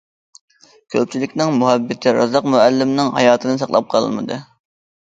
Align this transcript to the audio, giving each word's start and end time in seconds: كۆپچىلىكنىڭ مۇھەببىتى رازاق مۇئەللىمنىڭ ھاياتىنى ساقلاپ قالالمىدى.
كۆپچىلىكنىڭ 0.95 1.53
مۇھەببىتى 1.59 2.15
رازاق 2.19 2.51
مۇئەللىمنىڭ 2.55 3.17
ھاياتىنى 3.21 3.65
ساقلاپ 3.65 3.95
قالالمىدى. 3.97 4.43